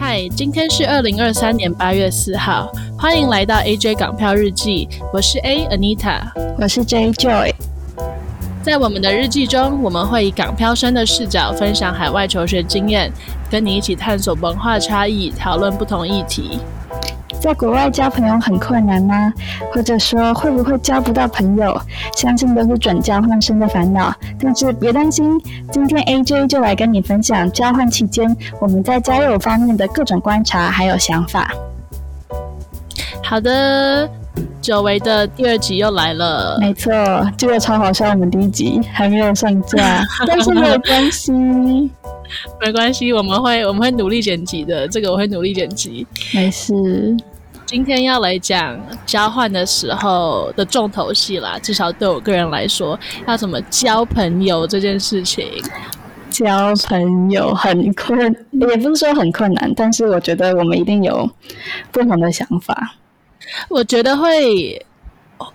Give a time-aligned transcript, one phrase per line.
[0.00, 4.88] 嗨今天是二零二三年八月四号，欢迎来到 AJ 港票日记。
[5.12, 6.22] 我是 A Anita，
[6.58, 7.57] 我是 J Joy。
[8.68, 13.10] 在我们的日记中，我们会以港漂生的视角分享海外求学经验，
[13.50, 16.60] 跟你一起探索文化差异，讨论不同议题。
[17.40, 19.32] 在国外交朋友很困难吗？
[19.72, 21.80] 或者说会不会交不到朋友？
[22.14, 24.14] 相信都是准交换生的烦恼。
[24.38, 25.40] 但是别担心，
[25.72, 31.50] 今天 AJ 就来跟你分享交换期间我们在交友方面的各种观察还有想法。
[33.24, 34.06] 好的，
[34.60, 36.58] 久违的第二集又来了。
[36.60, 36.92] 没错，
[37.36, 41.32] 这个超好笑，我们第一集还没有上架， 但是没有关系，
[42.60, 47.16] 没关系，我们会我们会努力剪辑的，这个我会努力剪辑，没事。
[47.66, 55.46] 今天要来讲交换的时候的重头戏啦，至少对我个人来说，要怎么交朋友这件事情。
[56.30, 61.28] 交朋友很困，也不是说很困难，但是我觉得我们一定有
[61.90, 62.94] 不同的想法。
[63.68, 64.84] 我觉得会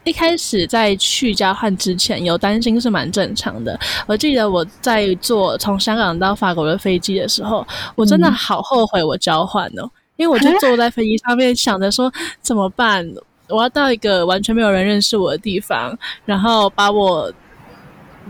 [0.03, 3.79] 一开始在去交换之前有担心是蛮正常的。
[4.07, 9.83] 我记得我在坐从香港到法国的飞机的时候，我真的好后悔我交换哦。
[9.83, 13.03] 嗯因为我就坐在飞机上面，想着说怎么办？
[13.49, 17.33] 我要到一个完全没有人认识我的地方，然后把我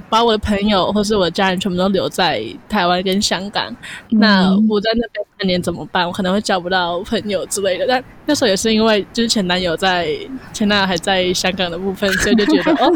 [0.10, 3.66] 把我的朋友或是我的家人全部都留在台湾跟香港。
[4.10, 6.06] 嗯、那我在那边半年怎么办？
[6.08, 7.86] 我可能会交不到朋友之类的。
[7.88, 10.08] 但那时候也是因为就是前男友在
[10.52, 12.92] 前男友还在香港的部分，所以就觉得 哦，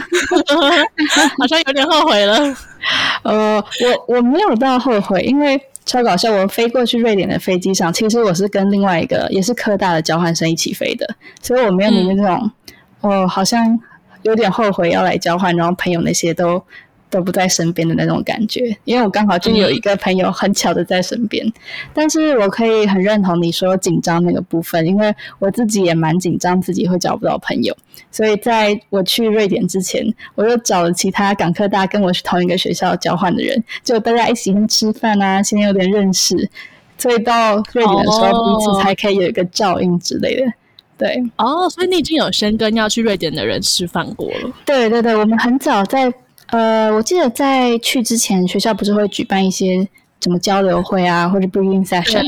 [1.40, 2.38] 好像有点后悔了。
[3.23, 3.64] 呃，
[4.08, 5.62] 我我没有到后悔，因为。
[5.88, 6.30] 超搞笑！
[6.34, 12.52] 我飞过去瑞典的飞机上，其实我是跟另外一个也是科大的交换生一起飞的，所以我没有你们这种，
[13.00, 13.80] 哦，好像
[14.24, 16.62] 有点后悔要来交换，然后朋友那些都。
[17.09, 21.53] 都不在身边的那种感觉，因为我刚好就有一个朋友很巧的在身边，嗯、
[21.94, 27.75] 但是我可以很认同你说紧张那个部分，因为我自己也蛮紧张，自己会找不到朋友，
[28.12, 36.50] 所以在我去瑞典之前，我又找了其他港科大跟我是同一个学校交换的人，就大家一起吃饭啊，先有点认识，
[36.97, 40.53] 所以到瑞典的时候彼此才可以有一个照应之类的，哦、
[40.97, 41.24] 对。
[41.38, 44.53] 哦，所以你已经有先跟要去瑞典的人吃饭过了？
[44.66, 46.13] 对对对，我们很早在。
[46.47, 49.88] 呃，我记得在去之前，学校不是会举办一些
[50.22, 52.24] 什么交流会啊，或者 briefing session。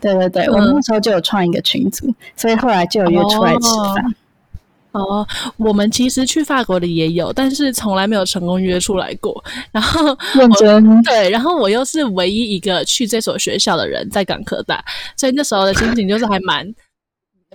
[0.00, 4.14] 对对对，嗯、我们那时候就有创一个群组，所以后来就有约出来吃饭。
[4.92, 9.42] 哦，哦，我们其实去法国的也有，但是从来没有成功约出来过。
[9.72, 14.84] 然后认真对，然后我又是唯一一个去这所学校的人，在港科大，
[15.16, 16.72] 所以那时候的心情就是还蛮。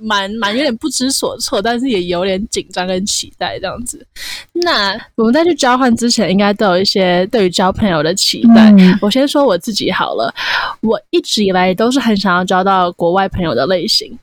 [0.02, 4.06] 蛮蛮有点不知所措，但是也有点紧张跟期待这样子。
[4.54, 8.72] 那我们在去交换之前，应该都有一些对于交朋友的期待。
[8.78, 10.34] 嗯、我先说我自己好了，
[10.82, 14.18] 我一直以来都是很想要交到国外朋友的类型。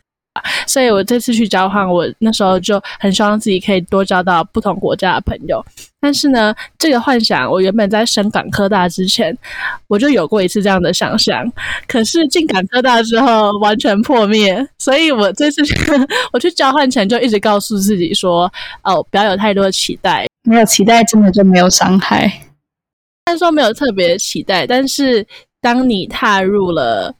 [0.66, 5.64] 所以我这次去交换，我那时候就很希望自己可以多交到不同国家的朋友。
[6.00, 9.36] 但是呢，这个幻想我原本在升港科大之前，
[9.88, 11.50] 我就有过一次这样的想象。
[11.88, 14.54] 可是进港科大之后，完全破灭。
[14.78, 15.62] 所以我这次
[16.32, 18.52] 我去交换前就一直告诉自己说
[18.84, 22.28] ：“哦，不要有太多的期待，没有期待真的就没有伤害。”
[23.26, 25.26] 虽然说没有特别的期待，但是
[25.62, 27.14] 当你踏入了。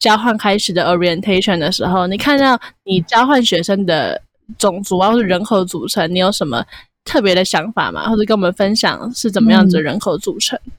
[0.00, 4.20] 交换开始的 orientation 的时候，你看到你交换学生的
[4.58, 6.64] 种族啊，或者人口组成，你有什么
[7.04, 8.08] 特别的想法吗？
[8.08, 10.58] 或者跟我们分享是怎么样子的人口组成？
[10.64, 10.72] 嗯、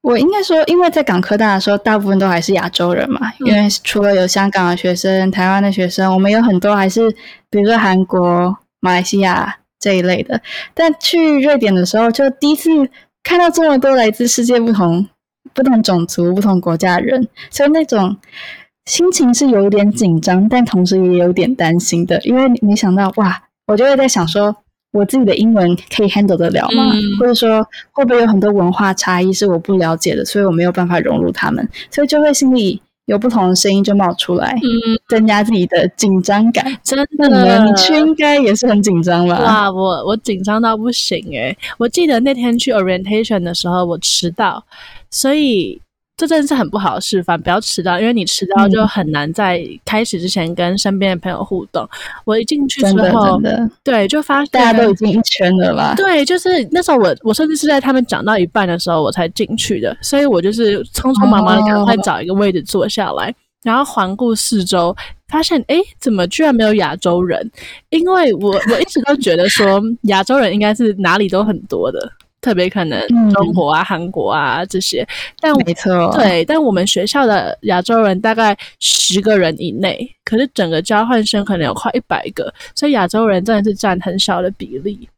[0.00, 7.10] 我应该说，因为在港科大的时候，大部分都还是亚洲人嘛，嗯、因为除了有香港的学生、台湾的学生，我们有很多还是
[7.50, 10.40] 比如说韩国、马来西亚这一类的。
[10.72, 12.70] 但去瑞典的时候，就第一次
[13.24, 15.08] 看到这么多来自世界不同。
[15.54, 18.16] 不同种族、不同国家的人，所以那种
[18.86, 24.56] 心情是有一点紧张，但同时也有点担心的，因为你想到哇，我就会在想说，
[24.92, 26.92] 我自己的英文可以 handle 得了吗？
[26.94, 36.64] 嗯、或者说会不会有很多文化差异是我不了解的，所以我没有办法融入他们，所以就会心里有不同的声音就冒出来，嗯，增加自己的紧张感。
[36.84, 39.38] 真的，那你去应该也是很紧张吧？
[39.42, 44.62] 哇，我我紧张到不行诶，我记得那天去 orientation 的时候，我迟到。
[45.10, 45.80] 所以
[46.18, 51.84] 这真的是很不好的示范，不要迟到，因为你迟到就很难在开始之前跟身边的朋友互动。
[51.84, 51.88] 嗯、
[52.24, 53.40] 我一进去之后，
[53.84, 55.94] 对，就发现大家都已经一圈了吧？
[55.96, 64.96] 对，就是那时候我我甚至是在他们讲到一半的时候我才进去的，所以我就是匆匆忙忙的赶快找一个位置坐下来，哦、然后环顾四周，
[65.28, 67.48] 发现哎，怎么居然没有亚洲人？
[67.90, 72.12] 因为我 我一直都觉得说亚洲人应该是哪里都很多的。
[72.40, 73.00] 特别可能
[73.32, 75.06] 中国啊、韩、嗯、国啊这些，
[75.40, 85.08] 但没错，对，但我们学校的亚洲人大概十个人以内，可是整个交换生可能有快一百个，所以亚洲人真的是占很小的比例。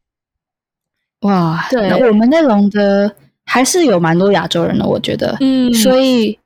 [1.20, 3.14] 哇，对，我们内容的
[3.44, 6.38] 还是有蛮多亚洲人的，我觉得，嗯，所以，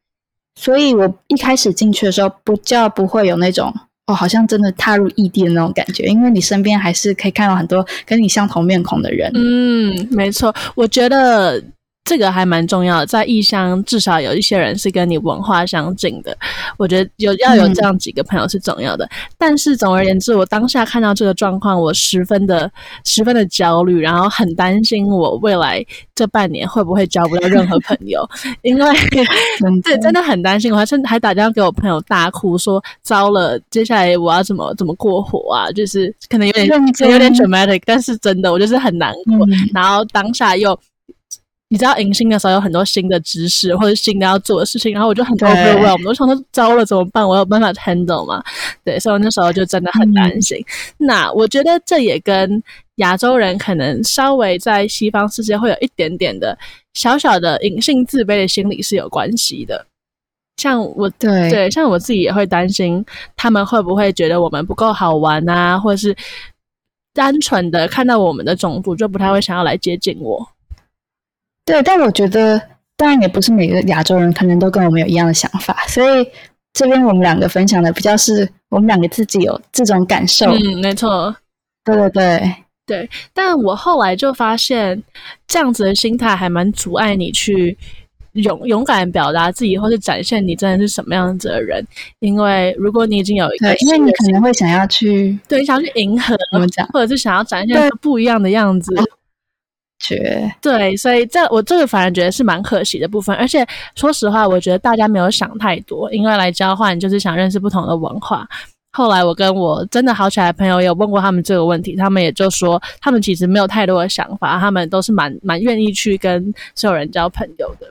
[0.57, 3.73] 所以我一开始进去的时候，不叫不会有那种。
[4.07, 9.31] 哦，好像真的踏入异地的那种感觉，因为你身边还是可以看到很多跟你相同面孔的人。
[9.35, 11.63] 嗯，没错，我觉得。
[12.05, 16.37] 这个还蛮重要的，在异乡至少有一些人是跟你文化相近的，
[16.77, 19.07] 我觉得有要有这样几个朋友是重要的。
[19.07, 22.71] 嗯、但是总而言之，我当下看到这个状况，我十分的
[23.05, 25.83] 十分的焦虑，然后很担心我未来
[26.15, 28.23] 这半年会不会交不到任何朋友，
[28.61, 28.85] 因为
[29.83, 40.79] 对真的很担心，我还甚至还打电话给我朋友大哭说：“糟了，接下来我要怎么怎么过活啊？”就是可能有点有点 dramatic，但是真的我就是很难过，嗯、然后当下又。
[41.71, 47.27] 你知道迎新的时候有很多新的知识或者新的要做的事情，然后我就很 overwhelmed，我想说糟了怎么办？
[47.27, 48.45] 我有办法 handle 吗？
[48.85, 50.59] 对，所以我那时候就真的很担心。
[50.99, 52.63] 嗯、那我觉得这也跟
[52.97, 56.57] 亚洲人可能稍微在西方世界会有一点点的
[56.93, 59.85] 小小的隐性自卑的心理是有关系的。
[60.57, 63.05] 像我对对，像我自己也会担心
[63.37, 66.15] 他们会不会觉得我们不够好玩啊，或者是
[67.13, 70.47] 单纯的看到我们的种族就不太会想要来接近我。
[71.65, 72.61] 对，但我觉得
[72.97, 76.29] 当然也不是每个亚洲人可能都跟我们有一样的想法，所以
[76.73, 80.47] 这边我们两个分享的比较是我们两个自己有这种感受。
[80.53, 81.35] 嗯，没错，
[81.85, 82.55] 对对对
[82.87, 83.11] 对。
[83.33, 85.03] 但我后来就发现，
[85.47, 87.77] 这样子的心态还蛮阻碍你去
[88.33, 91.83] 勇勇敢表达自己，或是展现你真的是什么样子的人。
[92.19, 98.95] 因为如果你已经有一个，因为你可能会想要去，对，你想要去迎合，怎么讲，或者是想要展现不一样的样子。
[100.61, 103.35] 对，所以这我这个反而觉得是蛮可惜的部分。
[103.37, 108.47] 而且说实话，我觉得大家没有想太多，因为来交换就是想认识不同的文化。
[108.93, 117.91] 后来我跟我真的好起来的朋友有问过他们这个问题，他们也就说他们其实没有太多的想法，他们都是蛮蛮愿意去跟所有人交朋友的。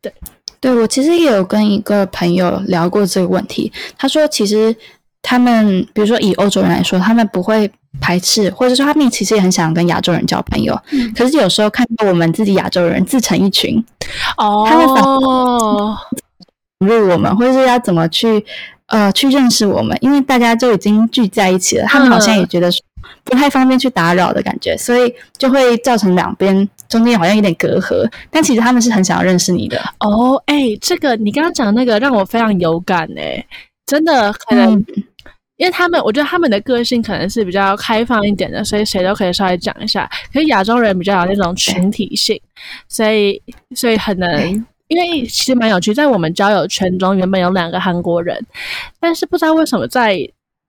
[0.00, 0.12] 对，
[0.60, 4.74] 对，我其实也有跟一个朋友聊过这个问题，他说其实
[5.22, 7.70] 他们比如说以欧洲人来说，他们不会。
[8.00, 13.82] 排斥，或者说他们其实也很想跟亚洲人交朋友，嗯、可是有时候看到我们自己亚洲人自成一群，
[14.36, 15.18] 哦，他们反而
[16.78, 18.44] 融入我们，或者是要怎么去
[18.88, 22.70] 呃去认识我们，因为大家就已经聚在一起了，他们好像也觉得
[23.24, 28.08] 不太方便去打扰的感觉，嗯、所以就会造成两边中间好像有点隔阂。
[28.30, 29.80] 但其实他们是很想要认识你的。
[30.00, 33.46] 哦，哎、欸，这个你刚刚讲那个让我非常有感哎、欸，
[33.86, 34.84] 真的可能。
[35.58, 40.08] 嗯因为他们，我觉得他们的个性可能是比较开放一点的，所以谁都可以稍微讲一下。
[40.32, 42.40] 可是亚洲人比较有那种群体性，
[42.88, 43.42] 所以
[43.74, 48.40] 所以很能，因为其实蛮有趣，在我们交友圈中，原本有两个韩国人，
[49.00, 50.14] 但是不知道为什么在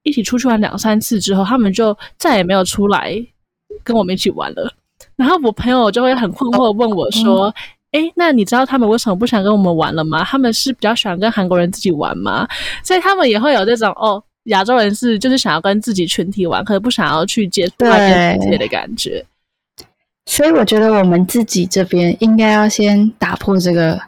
[0.02, 3.16] 一起出去玩两三次之后，他们就再也没有出来
[3.84, 4.74] 跟我们一起玩了。
[5.16, 7.54] 然后我朋友就会很困惑问我说
[7.94, 10.24] ：“诶、欸，那你知道他们为什么不想跟我们玩了吗？
[10.24, 12.48] 他们是比较喜欢跟韩国人自己玩吗？”
[12.84, 14.24] 所以他们也会有这种哦。
[14.50, 19.26] 亚洲人是就是想要跟自己群体玩，可是不想要去接触外面世界的感觉。
[20.26, 24.00] 所以我觉得我们自己这边应该要先打破这个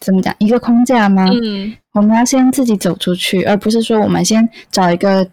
[0.00, 1.28] 怎么讲一个框架吗？
[1.30, 5.28] 嗯，我们要先自己走出去，而不是说我们先找一个。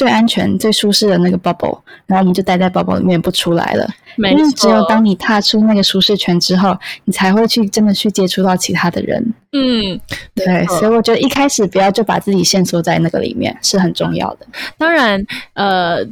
[0.00, 3.86] 最安全、最舒适的那个 bubble，然后我们就待在 bubble 里面不出来了。
[4.16, 9.22] 因为只有当你踏出那个舒适圈之后，你才会去真的去接触到其他的人。
[9.52, 10.00] 嗯，
[10.34, 10.64] 对。
[10.78, 14.46] 所以我觉得一开始不要就把自己限缩在那个里面是很重要的。
[14.78, 16.02] 当然，呃，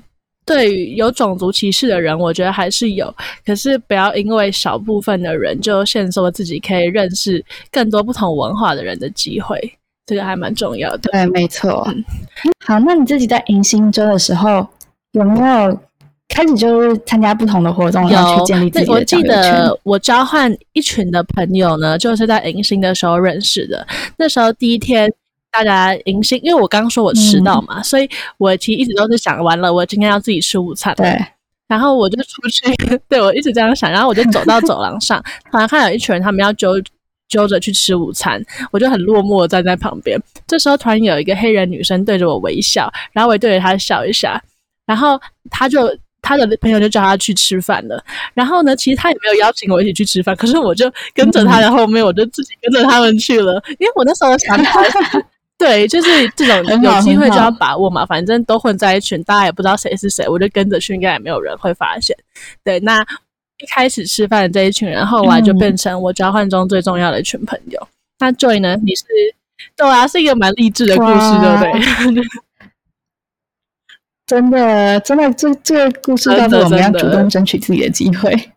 [0.44, 3.14] 对于有种族歧视的人，我觉得还是有。
[3.46, 7.42] 可是不要因为少部分的人就限缩自己可以认识
[7.72, 9.58] 更多不同文化的人的机会。
[10.08, 11.86] 这个还蛮重要的，对，没错。
[11.94, 12.02] 嗯、
[12.64, 14.66] 好，那你自己在迎新周的时候
[15.12, 15.78] 有没有
[16.28, 18.92] 开始就是参加不同的活动，有然后去建立自己的？
[18.94, 23.86] 我记得我交换一群的朋友呢，就是在迎新的时候认识的。
[24.16, 25.12] 那时候第一天
[25.52, 30.94] 大家迎新，因为我刚刚说我迟到嘛，嗯、所以我其实一直都是想完了，我今天要自己吃午餐。
[30.94, 31.22] 对，
[31.66, 32.74] 然后我就出去，
[33.10, 35.22] 对，我一直这样想，然后我就走到走廊上，
[35.52, 36.72] 突然看到有一群人，他们要揪。
[37.28, 40.18] 揪着去吃午餐，我就很落寞的站在旁边。
[40.46, 44.42] 这时候突然有一个黑人女生对着我微笑，然后我也对着她笑一下，
[44.86, 45.20] 然后
[45.50, 48.02] 她就她的朋友就叫她去吃饭了。
[48.34, 54.82] 然后呢，其实她也没有邀请我一起去吃饭，可是我就跟着她的后面，我就自己跟着他们去了，因为我那时候想法。
[55.58, 62.16] 对，就是这种有机会就要把握嘛，反正都混在一群，大家也不知道谁是谁，我就跟着去，应该也没有人会发现。
[62.62, 63.04] 对，那
[63.58, 67.80] 一开始吃饭的这一群人，后来就变成我交换中最重要的一群朋友。
[67.82, 67.88] 嗯、
[68.20, 68.76] 那 Joy 呢？
[68.84, 69.04] 你是
[69.76, 72.22] 对啊，是一个蛮励志的故事，对不对？
[74.26, 78.52] 真的，真的，这这个故事告诉我们要主动争取自己的机会。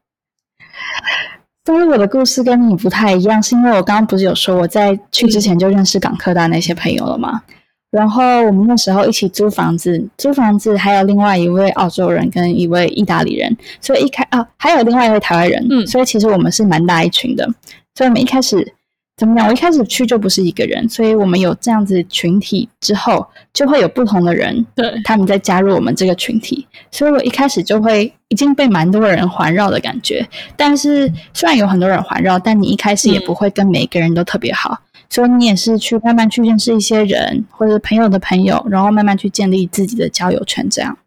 [1.63, 7.41] 但是我的故事跟你不太一样，是因为我刚刚不是有说我在去之前就认识港科大那些朋友了吗？
[7.47, 7.55] 嗯、
[7.91, 17.45] 然后我们那时候一起租房子，租房子还有另外一位澳洲人跟一位意大利人，所以一开啊还有另外一位台湾人，嗯，所以其实我们是蛮大一群的，
[17.93, 18.73] 所以我们一开始。
[19.17, 19.45] 怎么讲？
[19.45, 30.27] 我一开始去就不是一个人，所以我们有这样子群体之后，就会有不同的人，对，他们在加入我们这个群体，所以我一开始就会已经被蛮多人环绕的感觉。
[30.57, 40.97] 但是虽然有很多人环绕，但你一开始也不会跟每一个人都特别好，嗯、所以你也是去慢慢去认识一些人，或者朋友的朋友，然后慢慢去建立自己的交友圈，这样。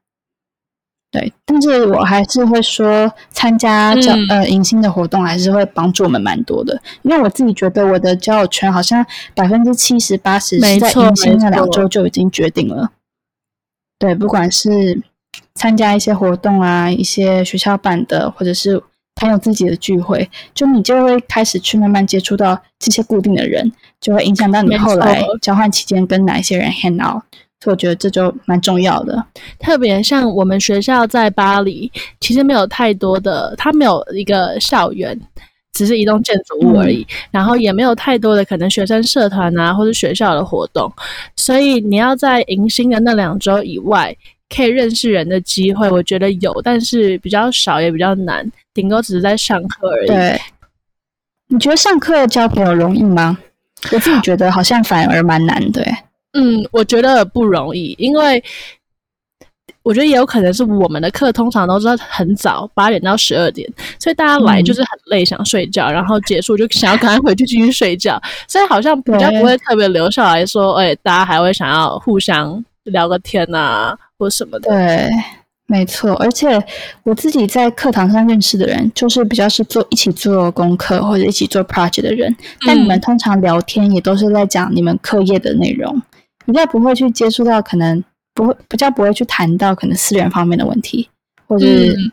[1.10, 12.90] 对，但是我还是会说，参加交呃迎新的活动还是会帮助我们蛮多的，因为我自己觉得我的交友圈好像百分之七十八十是在迎新那两周就已经决定了。
[13.98, 15.00] 对，不管是
[15.54, 18.82] 参加一些活动啊，一些学校办的，或者是
[19.24, 27.22] 朋友自己的聚会，就你就会开始去慢慢接触到这些固定的人，就会影响到你后来交换期间跟哪一些人 hang out。
[27.60, 29.24] 所以我觉得这就蛮重要的，
[29.58, 31.90] 特别像我们学校在巴黎，
[32.20, 35.18] 其实没有太多的，它没有一个校园，
[35.72, 40.92] 只是一栋建筑物而已，嗯、然后也没有太多的可能学生社团啊，或者学校的活动，
[41.36, 44.14] 所以你要在迎新的那两周以外
[44.54, 50.06] 可以认识人的机会，我觉得有，但是比较少，也比较难，顶多只是在上课而已。
[50.08, 50.40] 对，
[51.46, 53.38] 你觉得上课交朋友容易吗？
[53.92, 55.82] 我自己觉得好像反而蛮难的。
[56.32, 58.42] 嗯，我觉得不容易，因为
[59.82, 74.70] 我觉得也有可能是我们的课通常都是很早，八点到十二点，所以大家来就是很累，嗯、想睡觉，然后结束就想要赶快回去继续睡觉，所以好像比较不会特别留下来说，哎对，大家还会想要互相聊个天啊，或什么的。
[74.70, 75.10] 对。
[75.66, 76.62] 没错，而且
[77.04, 82.34] 我自己在课堂上认识的人，就是比较是做一起做功课或者一起做 project 的人。
[82.66, 86.00] 但你们通常聊天也都是在讲你们课业的内容，
[86.44, 88.04] 比较不会去接触到可能
[88.34, 91.08] 不会比较不会去谈到可能私人方面的问题，
[91.46, 92.12] 或者是。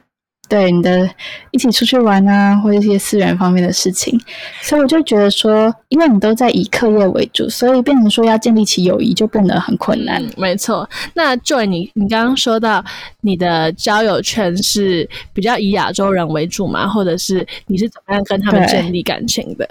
[0.51, 1.09] 嗯对你的
[1.51, 4.19] 一起出去玩啊，或者一些私人方面的事情，
[4.61, 10.21] 所以我就觉得说，因为你都在以课业为主，所以变成说要建立起友谊就变得很困难。
[10.21, 10.89] 嗯、没错。
[11.13, 12.83] 那 Joy，你你刚刚说到
[13.21, 16.85] 你的交友圈是比较以亚洲人为主嘛？
[16.85, 19.65] 或者是你是怎么样跟他们建立感情的？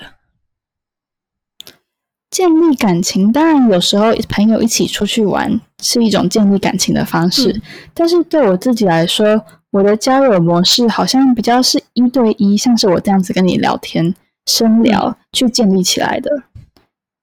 [2.30, 9.44] 建立感情，当然有时候朋友一起出去玩是一种建立感情的方式，嗯、但是对我自己来说。
[9.72, 14.12] 我的交友模式好像比较是一对一，像是我这样子跟你聊天、
[14.46, 16.42] 深聊去建立起来的。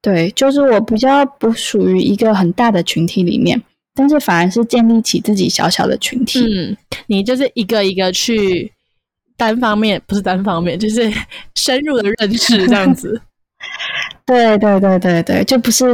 [0.02, 3.62] 对，就是我比较不属于一个很大的群体里面，
[3.94, 6.40] 但是反而是建立起自己小小的群体。
[6.40, 8.72] 嗯，你就是一个一个去
[9.36, 11.12] 单方面，不是单方面，就是
[11.56, 13.22] 深入的认识这样子。
[14.28, 15.86] 对对对对对，就不是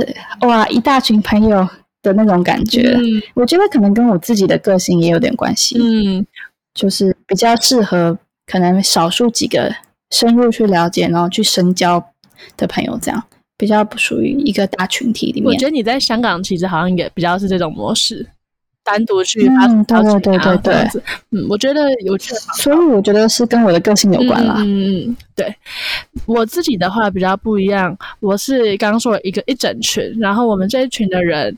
[0.41, 1.65] 哇一大群朋友。
[2.03, 5.79] 的那种感觉，嗯、我觉得可能跟我自己的个性也有点关系。
[5.81, 6.27] 嗯，
[6.73, 9.73] 就是比较适合可能少数几个
[10.11, 12.05] 深入去了解，然后去深交
[12.57, 13.23] 的朋友，这样
[13.57, 15.45] 比较不属于一个大群体里面。
[15.45, 18.27] 我觉得你在香港其实好像也比较是这种模式，
[18.83, 21.01] 单独去发生交情啊，对对对对对。
[21.31, 22.33] 嗯，我觉得有趣。
[22.55, 24.55] 所以我觉得是跟我的个性有关啦。
[24.59, 25.55] 嗯嗯，对。
[26.25, 31.57] 我自己的话比较不一样，我是刚刚说了一个一整群，然后我们这一群的人。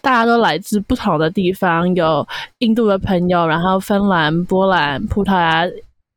[0.00, 2.26] 大家都来自不同的地方，有
[2.58, 5.64] 印度的朋友，然后芬兰、波兰、葡萄牙、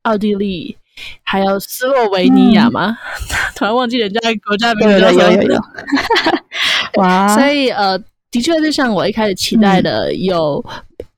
[0.02, 0.76] 奥地利，
[1.24, 2.98] 还有斯洛维尼亚吗？
[3.00, 3.24] 嗯、
[3.56, 5.14] 突然忘记人家国家名字了。
[5.14, 5.62] 有有有有。
[7.02, 7.30] 哇！
[7.34, 7.98] 所以呃，
[8.38, 10.63] 的确是像我一开始期待的，有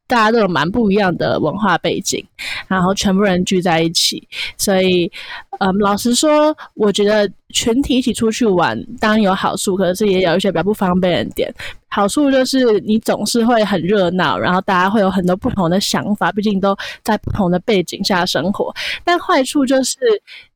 [0.07, 2.25] 大家都有蛮不一样的文化背景，
[2.65, 4.25] 然后全部人聚在一起，
[4.57, 5.11] 所以，
[5.59, 11.53] 嗯，老实说，我觉得群体一起出去玩当然有好处，可是也有一些比较不方便的点。
[11.89, 16.73] 好处就是你总是会很热闹，然后大家会有很多不同的想法，毕竟都
[17.03, 18.73] 在不同的背景下生活。
[19.03, 19.97] 但坏处就是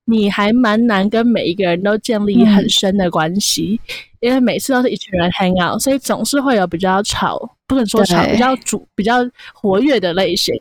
[0.06, 9.20] 你还蛮难跟每一个人都建立很深的关系，嗯、因为每次都是一群人 hang out，所以总是会有比较吵，不能说吵，比较主、比较
[9.54, 10.54] 活跃的类型。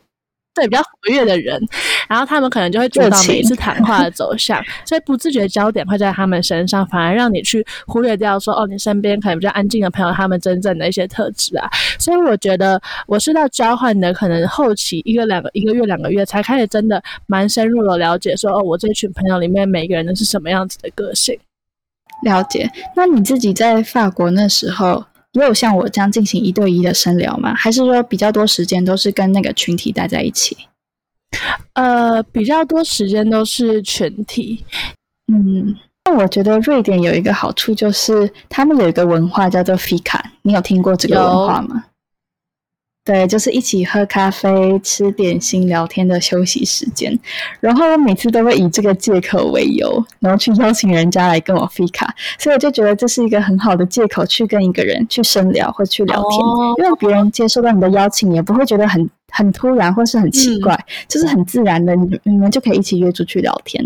[0.53, 1.59] 对，比较活跃的人，
[2.07, 11.67] 然后他们可能就会主导每一次谈话的走向， 所以不自觉焦点会在他们身上，反而让你去忽略掉说哦，你身边可能比较安静的朋友，他们真正的一些特质啊。
[11.97, 21.35] 所以我觉得我是到交换的，可能后期一个两个一个月两个月才开始真的蛮深入的了解说哦，我这群朋友里面每个人都是什么样子的个性。
[22.21, 22.69] 了解。
[22.95, 25.03] 那你自己在法国那时候？
[25.33, 27.53] 也有像我这样进行一对一的深聊吗？
[27.53, 30.55] 还是说比较多时间都是跟那个群体待在一起？
[31.73, 34.63] 呃，比较多时间都是群体。
[35.31, 35.75] 嗯，
[36.05, 41.85] 那我觉得瑞典有一个好处就是他们有一个文化叫做 Fika，你有听过这个文化吗？
[43.05, 47.17] 对，就是一起喝咖啡、吃点心、聊天的休息时间。
[47.59, 52.07] 然后我每次都会以这个借口为由，然后去邀请人家来跟我 Fika，
[52.39, 59.09] 所以我就觉得这是一个很好的借口去跟一个人去深聊或去聊天，哦、因为别人接受到你的邀请也不会觉得很。
[59.35, 63.83] 很突然或是很奇怪，嗯、就是很自然的，你你们就可以一起约出去聊天。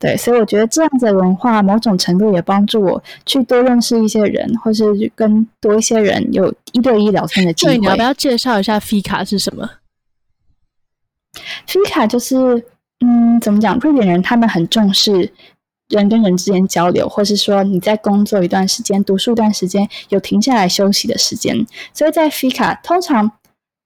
[0.00, 7.74] 对，所以我觉得这样子的文化，某种程度也帮助我去多认识一些人，或是跟多一些人有一对一聊天的机会。
[7.74, 9.70] 对，你要不要介绍一下 Fika 是什么
[11.68, 12.36] ？Fika 就是，
[12.98, 13.78] 嗯，怎么讲？
[13.78, 15.32] 瑞典人他们很重视
[15.88, 21.64] 人跟人之间交流，或是说你在工作一段时间、读书一段时间，有停下来休息的时间。
[21.94, 23.30] 所以在 Fika，通常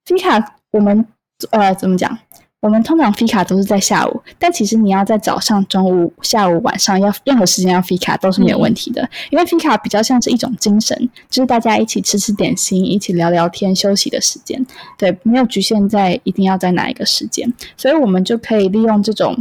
[0.07, 0.43] Fika。
[0.75, 1.07] 我们
[1.53, 2.19] 呃，怎么讲？
[2.59, 9.03] 我们通常 Fika 都是在下午，但其实你要在早上、中午、下午、晚上，要任何时间要 Fika 都是没有问题的。
[9.03, 14.67] 嗯、因为 Fika 比较像是一种精神，就是大家一起吃吃点心、一起聊聊天、休息的时间。
[14.99, 19.37] 对，没有局限在一定要在哪一个时间，所以我们就可以利用这种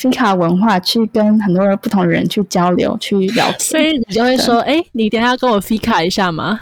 [0.00, 3.60] Fika 文化去跟很多不同的人去交流、去聊天。
[3.60, 6.60] 所以你就会说：“哎对，你等一下跟我 Fika 一下吗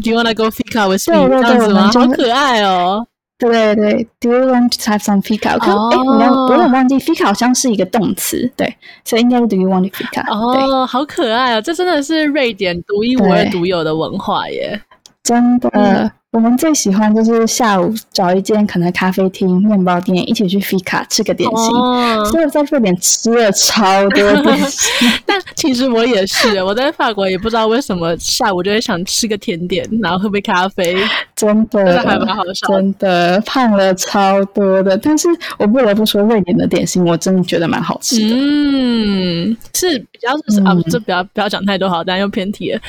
[0.00, 1.90] ？Do you wanna go Fika with me？” 对对对，这样子吗？
[1.92, 3.04] 好可爱哦。
[3.38, 5.56] 对对，Do you want to have some fika？
[5.60, 10.28] 哎、oh.，你要不要忘记 fika 好像是一个动词，对，所以应该是 Do you want to fika？
[10.28, 11.60] 哦，好可爱啊！
[11.60, 14.82] 这真的是瑞典独一无二、独有的文化耶，
[15.22, 16.12] 真的。
[16.38, 21.74] 嗯我们最喜欢就是下午找一间可能咖啡厅、面包店，一起去 Fika 吃个点心。
[21.74, 25.10] 哦、所以我在瑞典吃了超多点心。
[25.26, 30.96] 但其实我也是，我在法国也不知道为什么下午就会想吃个甜点，然后喝杯咖啡。
[31.34, 32.68] 真的，真的还蛮好笑。
[32.68, 38.32] 真的胖了超多的，但是我不得不说，瑞典的点心我真的觉得蛮好吃的。
[38.32, 42.80] 嗯，是比较就是、嗯、啊，这不要不要讲太多好，但又偏题了。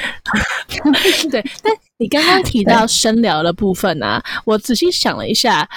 [1.32, 1.74] 对，但。
[2.00, 5.70] 你刚刚提到深聊的部分啊，我仔细想了一下，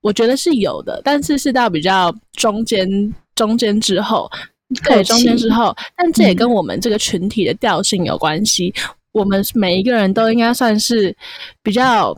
[0.00, 4.30] 我觉得是有的，但是是到比较中间中间之后，
[4.84, 8.72] 对，中间之后，但这也跟我们这个群体的调性有关系。
[8.78, 11.14] 嗯、我们每一个人都应该算是
[11.60, 12.16] 比较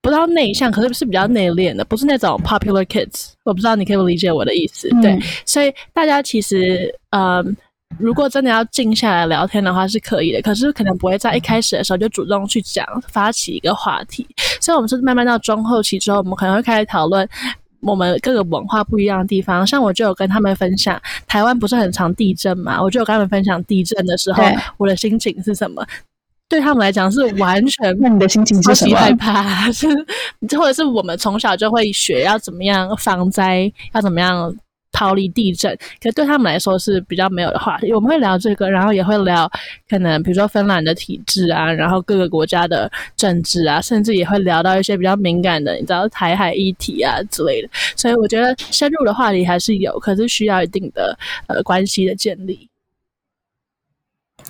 [0.00, 3.32] 不知道内向，可是是比较内敛的，不是那种 popular kids。
[3.44, 7.54] 我不知道你可以不理解我的意思，嗯、对，所以大家其实嗯。
[7.98, 10.42] 如果真的要静下来聊天的话，是可以的。
[10.42, 14.26] 可是可能不会在一开始的时候就主动去讲，发起一个话题。
[14.60, 17.26] 所以，我们是慢慢到中后期之后，我们可能会开始讨论
[17.80, 19.66] 我们各个文化不一样的地方。
[19.66, 22.82] 像我就有跟他们分享，台湾不是很常地震嘛？
[22.82, 24.44] 我就有跟他们分享地震的时候，
[24.76, 25.82] 我的心情是什么。
[26.48, 28.96] 对他们来讲是完全，那你的心情是什么？
[28.96, 29.88] 害怕， 是
[30.56, 34.54] 或者是我们从小就会学要怎么样防灾，要怎么样。
[34.92, 37.92] 逃离地震，可对他们来说是比较没有的话题。
[37.92, 39.50] 我们会聊这个，然后也会聊
[39.88, 47.68] 可能比如说芬兰的体制啊，然后各个国家的政治啊，甚至也会聊到一些比较敏感的，你知道台海议题啊之类的。
[47.94, 52.68] 所以我觉得深入的话题还是有，可是需要一定的呃关系的建立。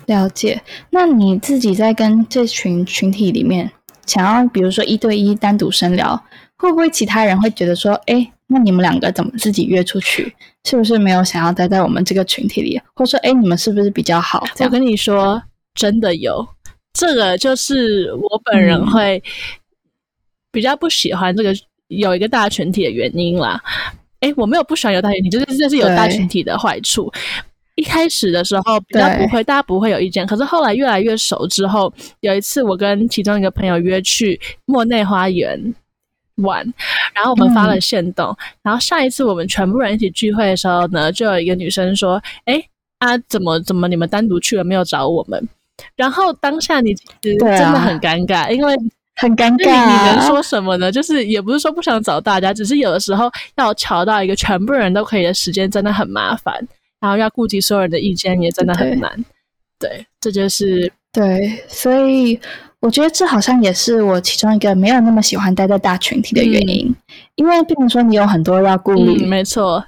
[0.05, 0.61] 了解。
[0.91, 3.69] 那你自己在跟这群群体里面，
[4.05, 6.23] 想要比如说一对一单独深聊，
[6.55, 8.31] 会不会其他人会觉得说，哎？
[8.49, 10.33] 那你们两个怎么自己约出去？
[10.63, 12.81] 是不是没有想要待在我们这个群体里？
[12.93, 14.43] 或者说，哎，你们是不是比较好？
[14.59, 15.41] 我跟你说，
[15.75, 16.47] 真的有，
[16.93, 19.21] 这个就是我本人会
[20.51, 21.53] 比较不喜欢这个
[21.89, 23.61] 有一个大群体的原因啦。
[24.21, 27.11] 哎，我没有不喜欢有大群体，就是这是有大群体的坏处。
[27.75, 30.25] 一开始的时候比较不会，大家不会有意见。
[30.25, 35.75] 可是后来越来越熟之后，有一次我跟其中一个朋友约去莫内花园。
[36.37, 36.65] 玩，
[37.13, 42.63] 然后我们发了限动，嗯、然后上一次我们全部人一起聚会的时候呢，就有一个女生说：“哎
[42.99, 45.47] 啊，怎么怎么你们单独去了没有找我们？”
[45.95, 48.75] 然后当下你其实真的很尴尬，啊、因为
[49.15, 50.91] 很尴尬，你能说什么呢？
[50.91, 56.55] 就是也不是说不想找大家，只是有的时候要瞧到一个全部人都可以的时间，真的很麻烦，
[56.99, 59.11] 然后要顾及所有人的意见也真的很难。
[59.79, 62.39] 对，对，这就是对，所以。
[62.87, 66.95] 我觉得这好像也是我其中一个没有那么喜欢待在大群体的原因，嗯、
[67.35, 69.83] 因为比如说你有很多要顾虑，没错，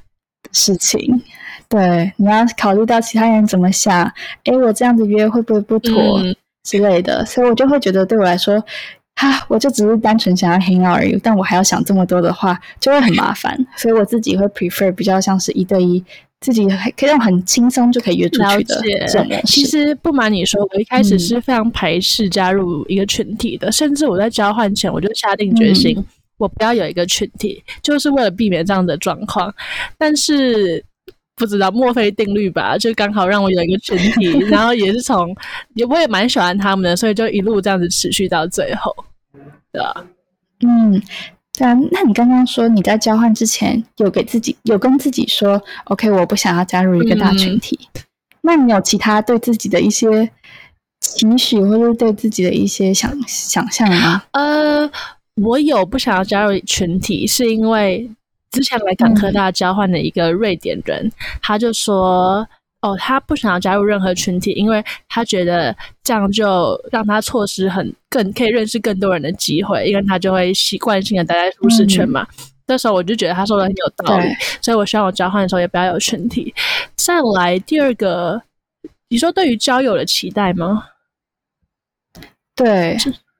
[0.52, 1.22] 事情，
[1.70, 4.04] 对，你要考虑到其他人怎么想，
[4.44, 6.20] 诶，我这样子约会不会不妥
[6.66, 8.62] 之类的，嗯、所以我就会觉得对我来说，
[9.16, 16.04] 哈，我就只是单纯想要 hang out 而已，但我还要想这么多的话，就会很麻烦，所以我自己会 prefer 比较像是一对一。
[16.42, 19.42] 自己可以让很轻松就可以约出去的。
[19.46, 26.06] 其实不瞒你说，我一开始是非常排斥加入一个群体的，嗯、甚至我在交换前我就下定决心，嗯、
[26.38, 29.54] 我不要有一个群体，就是为了避免这样的状况。
[29.98, 30.82] 但是
[31.36, 35.36] 不知道墨菲定律吧，就刚好让我有一个群体， 然后也是从
[35.74, 38.96] 也我也蛮喜欢他们的，所以就一路这样子持续到最后，
[39.74, 40.06] 对吧？
[40.62, 41.02] 嗯。
[41.60, 47.78] 对啊，那你刚刚说你在交换之前有给自己有跟自己说，OK，我不想要加入一个大群体。
[47.96, 48.02] 嗯、
[48.40, 50.32] 那你有其他对自己的一些
[51.02, 54.24] 期许，或者对自己的一些想想象吗？
[54.32, 54.90] 呃，
[55.36, 58.10] 我有不想要加入群体，是因为
[58.52, 62.48] 之前来港科大交换的一个瑞典人，嗯、他就说。
[62.82, 72.26] 哦，他不想要加入任何群体，因为他觉得这样就让他错失很更可以认识更多人的机会，因为他就会习惯性的待在舒适圈嘛。
[72.68, 76.54] 那、嗯、时候我就觉得他说的很有道理，所以我希望我交换的时候也不要有群体。
[76.96, 78.42] 再来第二个，
[79.10, 80.86] 你说对于交友的期待吗？
[82.56, 82.98] 对，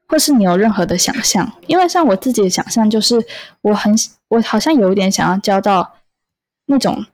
[0.08, 1.50] 或是你有任何的想象？
[1.68, 3.16] 因为像我自己的想象就是，
[3.62, 3.96] 我很
[4.28, 5.94] 我好像有一点想要交到
[6.66, 7.06] 那种。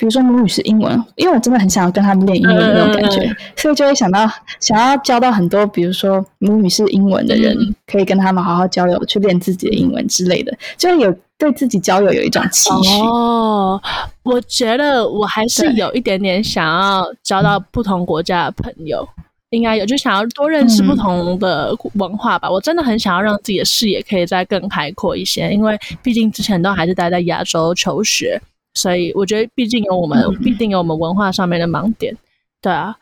[0.00, 4.26] 比如说母语是英文，因为我真的很想要跟他们练英文的那种感觉，嗯、所以就会想到
[4.58, 12.98] 想要交到很多，比如说母语是英文的人，嗯、可以跟他们好好交流，去练自己的英文之类的，就有对自己交友有一种期许。
[13.02, 13.78] 哦，
[14.22, 19.06] 我觉得我还是有一点点想要交到不同国家的朋友，
[19.50, 22.48] 对应该有，就想要多认识不同的文化吧。
[22.48, 28.40] 嗯、我真的很想要让自己的视野可以再更开阔一些，因为毕竟之前都还是待在亚洲求学。
[28.74, 32.16] 所以我觉得，毕竟有我们，必定有我们文化上面的盲点，
[32.62, 32.96] 对啊，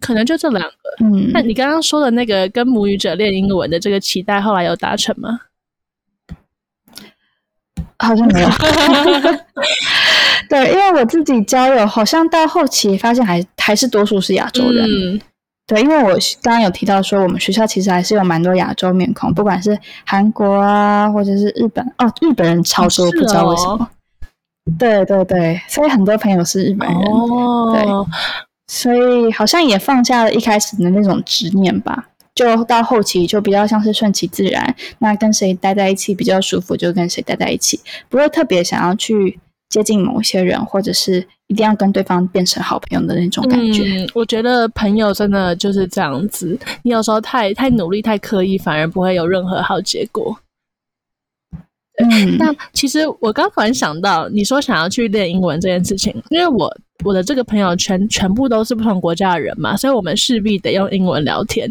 [0.00, 1.04] 可能就这两个。
[1.04, 5.40] 嗯，那你刚刚说的那个跟母语者练英文的这个期待，后来有达成吗？
[7.98, 8.48] 好像没有。
[10.48, 14.84] 对，因为我自己交友，好像到后期发现还还是多数是亚洲人。
[14.84, 15.20] 嗯，
[15.66, 21.84] 对，因为我刚刚有提到说，我们学校其实还是有蛮多亚洲面孔，不管是韩国啊，或者是日本。
[21.98, 23.88] 哦，日本人超多，哦，不知道为什么。
[24.78, 27.84] 对对对，所以很多朋友是日本人，哦、对，
[28.68, 43.82] 所以好像也放下了一开始的那种执念吧，就到后期就比较像是顺其自然，那跟谁待在一起比较舒服就跟谁待在一起，不会特别想要去接近某些人，或者是一定要跟对方变成好朋友的那种感觉。
[43.82, 50.36] 嗯，我觉得朋友真的就是这样子，你有时候太太努力、太刻意，反而不会有任何好结果。
[52.10, 56.72] 嗯，那其实我刚突然想到，你说想要去练英文这件事情，因为我
[57.04, 61.70] 我的这个朋友圈全部都是不同国家的人嘛，所以我们势必得用英文聊天。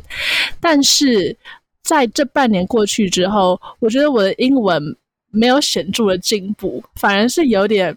[0.60, 1.36] 但是
[1.84, 4.82] 在这半年过去之后，我觉得我的英文
[5.32, 7.96] 没有显著的进步，反而是有点。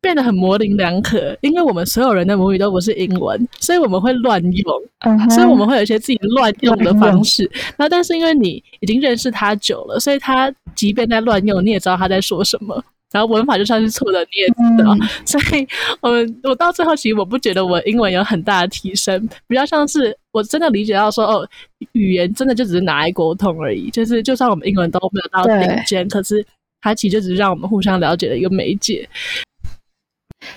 [0.00, 5.30] 变得很模棱两可，因为我们所有人的母语都不是英文，所以我们会乱用，uh huh.
[5.30, 7.50] 所以我们会有一些自己乱用的方式。
[7.76, 7.88] 那、uh.
[7.88, 12.82] 但是因为你已经认识他久了，所以他即便在乱用，你也知道他在说什么。
[13.12, 14.94] 然后文法就算是错的，你也知道。
[14.94, 15.08] Uh.
[15.26, 15.66] 所以
[16.00, 21.48] 我们我到最后其实我不觉得我英文有很大的提升，比较像是我真的理解到说，哦，
[21.92, 23.90] 语言真的就只是拿来沟通而已。
[23.90, 26.42] 就是就算我们英文都没有到顶尖，可是
[26.80, 29.06] 它其实就只是让我们互相了解的一个媒介。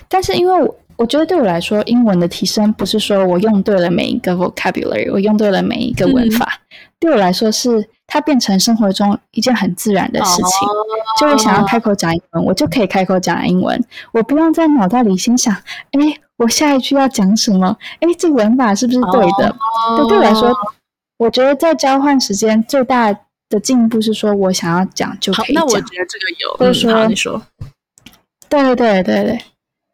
[0.08, 6.46] 但是，因为我我觉得对我来说，英文的提升不是说我用对了每一个 vocabulary，我用对了每一个文法。
[6.46, 10.68] 嗯、对我来说，是它变成生活中一件很自然的事情。
[10.68, 10.72] 哦、
[11.20, 15.52] 就会想要开口讲英文，我就可以开口讲英文，我不用在脑袋里心想，
[15.90, 16.00] 哎，
[16.36, 17.76] 我下一句要讲什么？
[18.00, 19.48] 哎，这个文法是不是对的？
[19.88, 20.54] 哦、对，对我来说，
[21.18, 23.12] 我觉得在交换时间最大
[23.48, 25.54] 的进步是说我想要讲就可以讲。
[25.54, 27.42] 那我觉得这个有，或者说、嗯、你说，
[28.48, 29.40] 对对对对对。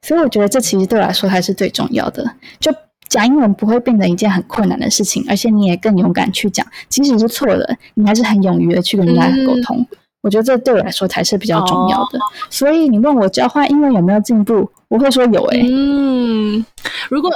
[0.03, 2.25] 所以我觉得这其实对我来说还是最重要的，
[2.59, 2.73] 就
[3.09, 9.77] 讲英文不会变成一件很困难的事情，而且你也更勇敢去讲，即使是错了，你还是很勇于的去跟人家沟通。
[9.79, 9.87] 嗯、
[10.23, 12.19] 我觉得这对我来说才是比较重要的。
[12.19, 15.69] 哦、所以你问我交换英文有没有进步，我会说有诶、欸。
[15.69, 16.65] 嗯，
[17.11, 17.31] 如果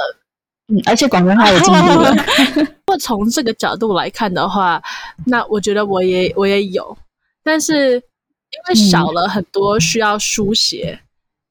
[0.68, 2.14] 嗯，而且广东话有进步了。
[2.57, 4.83] 如果从这个角度来看的话，
[5.27, 6.96] 那我觉得我也我也有，
[7.42, 11.03] 但是因为少了很多需要书写、嗯、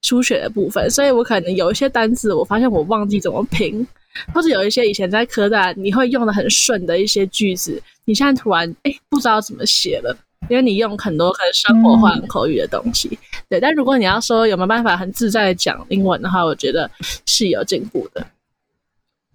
[0.03, 3.85] 书写的部分，所以我可能有一些单词，我发现我忘记怎么拼，
[4.33, 10.15] 或者有一些以前在科大你会用的很顺的一些句子，你现在突然哎不知道怎么写了。
[10.49, 13.61] 因为你用很多很生活化、很口语的东西，嗯、对。
[13.61, 16.91] 但如果你要说有没有办法很自在的讲英文的话，我觉得
[17.25, 18.27] 是有进步的。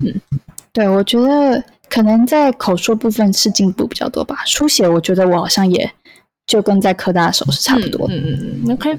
[0.01, 0.21] 嗯，
[0.71, 4.45] 对，我觉得可能在口说部分是进步比较多吧。
[4.45, 5.91] 书写，我觉得我好像也
[6.47, 8.07] 就跟在科大的时候是差不多。
[8.11, 8.73] 嗯嗯嗯。
[8.75, 8.99] OK。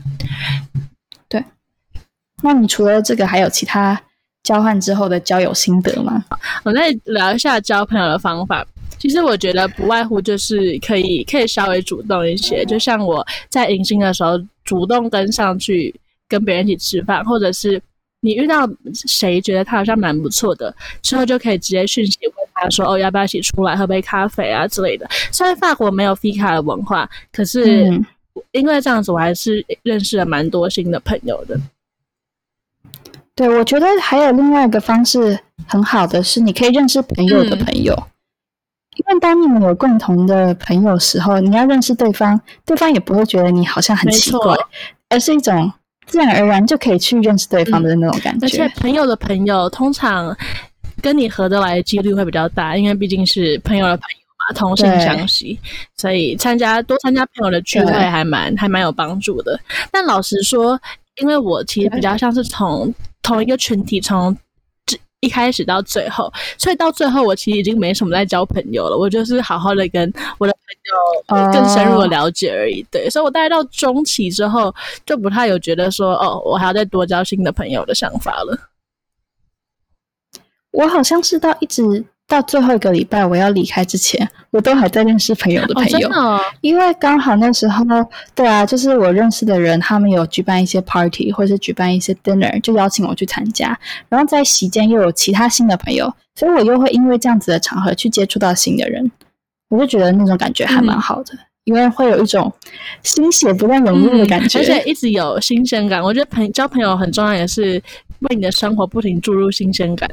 [2.42, 2.50] 对。
[2.50, 4.02] 那你除了这个，还有其他
[4.44, 6.24] 交换之后的交友心得吗？
[6.64, 8.66] 我再聊一下交朋友的方法。
[8.98, 15.94] 其实我觉得不外乎就是可以可以稍微主动一些，就像我在迎新的时候主动跟上去
[16.28, 17.82] 跟别人一起吃饭，或者是
[18.20, 18.70] 你遇到
[19.08, 25.08] 谁觉得他好像蛮不错的，之后就可以直接讯息问他说，哦，要不要一起出来喝杯咖啡啊之类的。
[25.32, 27.88] 虽然法国没有 Fika 的文化，可是
[28.52, 31.58] 因为这样子我还是认识了蛮多新的朋友的。
[33.40, 37.94] 对，我觉得还有另外一个方式很好的是，你可以认识朋友的朋友。
[37.96, 38.12] 嗯
[38.98, 44.54] 因为当你们有共同的朋友时候，你要认识对方，对方也不会觉得你好像很奇怪，
[45.08, 45.72] 而是一种
[46.06, 48.46] 自然而然就可以去认识对方的那种感觉。
[48.46, 50.36] 而且朋友的朋友通常
[51.02, 55.58] 跟你合得来的几率会比较大，因为毕竟是朋友的朋友嘛，同性相吸，
[55.96, 59.58] 所以参加多参加朋友的聚会还蛮还蛮有帮助的。
[59.94, 60.78] 但老实说，
[61.22, 64.38] 因为我其实比较像是从同一个群体从。
[65.22, 68.98] 一开始到最后，所以到最后我其实已经没什么在交朋友了。
[68.98, 72.82] 我就是好好的跟我的朋友更深入的了解而已。
[72.90, 74.74] 对，所以我大概到中期之后，
[75.06, 78.58] 就不太有觉得说哦，我还要再多交新的朋友的想法了。
[80.72, 82.06] 我好像是到一直。
[82.30, 87.84] 到最后一个礼拜我要离开之前，我都还在认识朋友的朋友，哦哦、因为刚好那时候，
[88.36, 93.78] 对啊，就是我认识的人，他们有举办一些 party 或者是举办一些 dinner，就邀请我去参加。
[94.08, 99.12] 然后在席间又有其他新的朋友，所以我又会因为这样子的场合去接触到新的人，
[99.70, 102.54] 我就觉得那种感觉还蛮好的，嗯、因为会有一种
[103.02, 106.00] 心血不断涌入的感觉，嗯，而且一直有新鲜感。
[106.00, 107.82] 我觉得朋交朋友很重要，也是
[108.20, 110.08] 为你的生活不停注入新鲜感。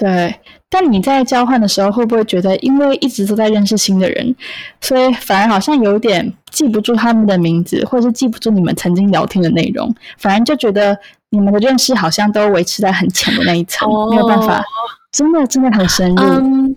[0.00, 0.34] 对，
[0.70, 4.34] 但你在交换的时候，会不会觉得，因为一直都在认识新的人，
[4.80, 14.64] 所以反而好像有点记不住他们的名字，或者是记不住你们曾经聊天的内容，反而就觉得你们的认识好像都维持在很浅的那一层，哦、没有办法，
[15.12, 16.22] 真的真的很深入。
[16.22, 16.74] 嗯，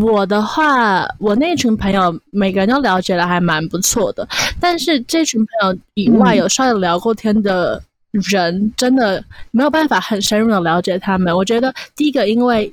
[0.00, 4.24] 我的话，我那群朋友每个人都了解的还蛮不错的，
[4.60, 7.82] 但是这群朋友以外，有稍微聊过天的。
[8.12, 11.36] 嗯人真的没有办法很深入的了解他们。
[11.36, 12.72] 我觉得第一个，因为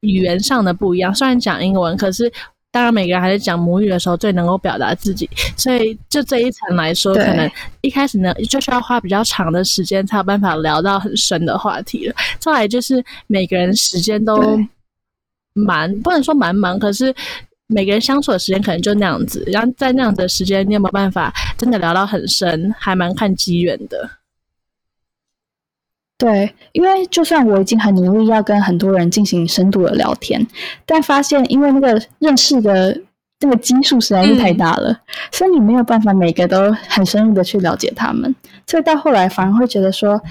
[0.00, 2.32] 语言上的不一样，虽然讲英文，可是
[2.70, 5.28] 当然每个人还是讲母语的时候最能够表达自己。
[5.56, 7.50] 所以就这一层来说，可能
[7.82, 12.14] 一开始呢就需要花比较长的时间才有办法聊到很深的话题了。
[12.38, 14.58] 再来就是每个人时间都
[15.52, 17.14] 蛮不能说蛮忙，可是
[17.66, 19.44] 每个人相处的时间可能就那样子。
[19.48, 24.10] 然后在那样子的时间，你有没有办法真的聊到很深，还蛮看机缘的。
[26.22, 30.46] 对，因为就算我已经很努力要跟很多人进行深度的聊天，
[30.86, 32.96] 但发现因为那个认识的
[33.40, 34.96] 那个基数实在是太大了，嗯、
[35.32, 38.32] 所以你没有办法每个都很深入的去了解他们，
[38.68, 40.22] 所以到后来反而会觉得说，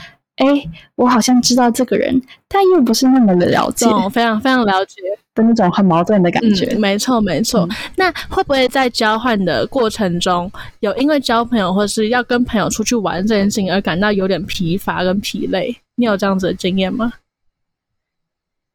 [0.42, 4.96] 哎，我好像知道这个人，但又不是那么的了解，哦、非常非常了解
[5.36, 6.66] 的那种很矛盾的感觉。
[6.74, 15.78] 嗯、没错没错，嗯、那会不会在交换的过程中，有因为交朋友或是要跟朋友出去玩这件事情而感到有点疲乏跟疲累？
[15.94, 17.14] 你有这样子的经验吗？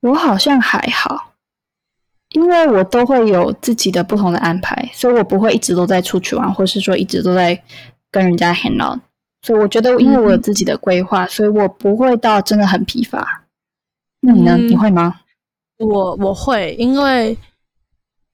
[0.03, 1.33] 我好像还好，
[2.31, 7.61] 因为我都会有自己的不同的安排，所以我不会一直都在出去玩，或是说一直都在
[8.13, 9.01] 跟人家 hang out。
[9.47, 13.45] 所以我觉得，因为我有自己的规划，嗯、所以我不会到真的很疲乏。
[14.21, 14.57] 那你呢？
[14.59, 15.21] 嗯、你会吗？
[15.79, 17.37] 我我会，因为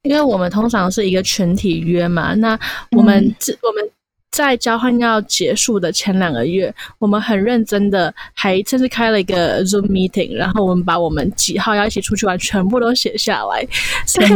[0.03, 2.59] 因为我们通常是一个群体约嘛，那
[2.97, 3.91] 我们、嗯、我们。
[4.35, 13.63] 在交换要结束的前两个月，我们很认真的，还甚至开了一个 Zoom meeting，然后我们把我们几号要一起出去玩全部都写下来。
[14.07, 14.29] 所以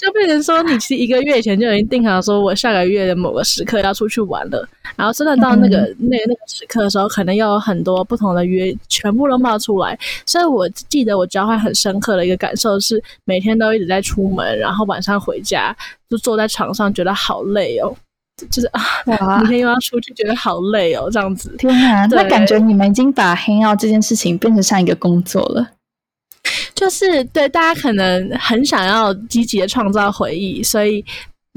[0.00, 9.98] 就变成说，你其实一个月以前就已经定好，说我下个月的某个时刻要出去玩了，然后真的到那个、嗯、那个、那个时刻的时候，可能又有很多不同的约，全部都冒出来。
[10.24, 15.76] 所以我记得我交换很深刻的一个感受是，每天都一直在出门，然后晚上回家
[16.08, 17.94] 就坐在床上，觉得好累哦，
[18.50, 21.54] 就是啊，哇明天又要出去，觉得好累哦，这样子。
[21.58, 25.66] 天哪，那感觉你们已经把 hang out 这件事情变成像一个工作了。
[26.80, 31.04] 就是对大家可能很想要积极的创造回忆，所以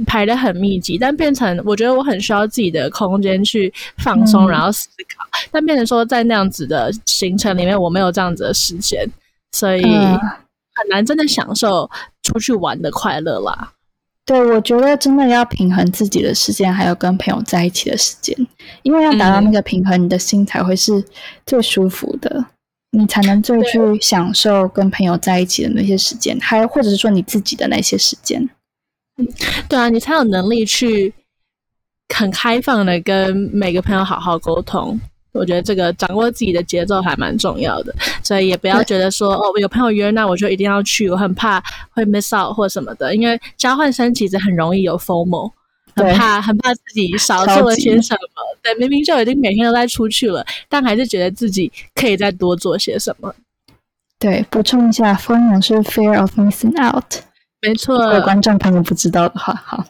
[0.06, 5.24] 排的很密集，但变成我觉得我很需要自己的空间去放松，然后思考。
[5.24, 9.10] 嗯、但变成说在那样子的行程里面，我没有这样子的时间，
[9.54, 11.90] 所以很难真的享受
[12.24, 13.72] 出去玩的快乐啦。
[14.26, 18.36] 对，我觉得真的要平衡自己的时间，还有跟朋友在一起的时间，
[18.82, 21.02] 因为要达到那个平衡，嗯、你的心才会是
[21.46, 22.46] 最舒服的。
[22.96, 28.48] 你才能最去享受跟朋友在一起的那些时间，还或者是说你自己的那些时间。
[29.18, 29.28] 嗯，
[29.68, 31.12] 对啊，你才有能力去
[32.14, 35.00] 很开放的跟每个朋友好好沟通。
[35.32, 43.16] 我觉得这个掌握自己的节奏还蛮重要的，所以也不要觉得说对哦，有朋友约，那我就一定要去，我很怕会 miss out 或什么的。
[43.16, 45.52] 因为交换生其实很容易有 FOMO。
[45.96, 48.20] 很怕，很怕自己少做了些什么。
[48.62, 53.34] 对，明明就已经每天都在出去了，但还是觉得自己可以再多做些什么。
[54.20, 57.24] 对，补充一下，FOMO 是 Fear of Missing Out。
[57.62, 57.98] 没错。
[58.04, 59.86] 如果观众朋友不知道的话，好。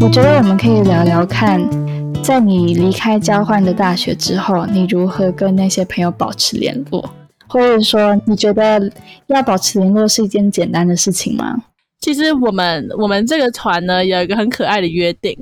[0.00, 1.60] 我觉得我们可以聊聊看。
[2.22, 7.10] 在你离开交换的大学之后，你如何跟那些朋友保持联络？
[7.48, 8.90] 或者说，你觉得
[9.26, 11.64] 要保持联络是一件简单的事情吗？
[12.00, 15.36] 其实我们我们这个团呢，有一个很可爱的约定，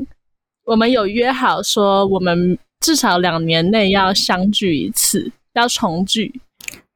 [0.64, 6.41] 我们有约好说，我们至少两年内要相聚一次，要重聚。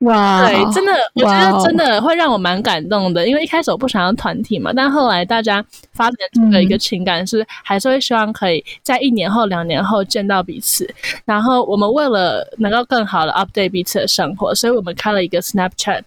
[0.02, 10.92] 哇，对，真的，我觉得真的会让我蛮感动的，因为一开始我不想要团体嘛，但后来大家发展出了一个情感是，还是会希望可以在一年后、两年后见到彼此。
[11.24, 16.02] 然后我们为了能够更好的 update 彼此的生活，所以我们开了一个 Snapchat。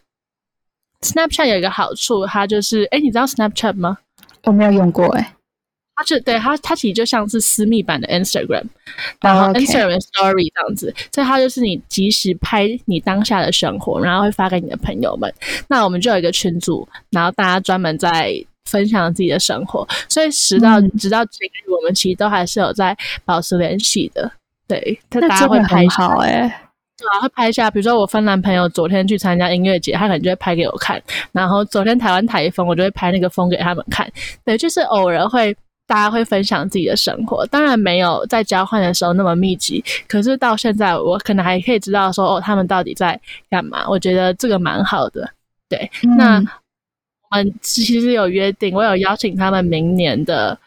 [1.02, 4.00] Snapchat 有一个好处，它就是，哎，你知道 Snapchat 吗？
[4.44, 5.35] 我没有用过，哎。
[5.96, 8.66] 它就对它，它其实就像是私密版的 Instagram，
[9.22, 15.34] 然后 Instagram Story 这样子，所以它就是你即时拍你当下的生活，然后会发给你的朋友们。
[15.70, 18.34] 那我们就有一个群组，然后大家专门在
[18.66, 24.30] 分享自己的生活，所以直到、嗯、直到今日，我们其实都还是有在保持联系的。
[24.68, 26.42] 对，大家会拍好哎，
[26.98, 34.12] 对啊，会拍一下，比如说我芬兰朋友昨天去参加音乐节，他可能就会拍给我看，然后昨天台湾台风，我就会拍那个风给他们看。
[34.44, 35.56] 对，就是偶尔会。
[35.88, 39.84] 大家会分享自己的生活，当然没有在交换的时候那么密集。
[40.08, 43.19] 可是到现在，我可能还可以知道说，哦，他们到底在
[43.50, 43.88] 干嘛？
[43.88, 45.30] 我觉得这个蛮好的。
[45.69, 46.36] 对，嗯、那
[47.30, 50.58] 我们其实有约定，我有邀请他们明年的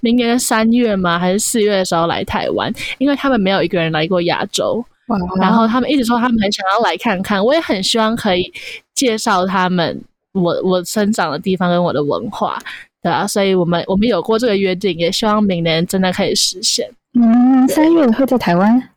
[0.00, 1.18] 明年的三月吗？
[1.18, 2.72] 还是四月的时候来台湾？
[2.98, 7.44] 因为他们没有一个人来过亚洲，哇然后他们一直说他们很想要来看看。
[7.44, 8.50] 我也很希望可以
[8.94, 10.02] 介绍他们
[10.32, 12.58] 我我生长的地方跟我的文化。
[13.02, 16.88] 对啊，所以我们我们有过这个约定，也希望明年真的可以实现。
[17.14, 18.90] 嗯，三月会在台湾？